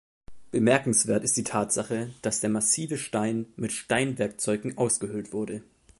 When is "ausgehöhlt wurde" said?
4.79-5.61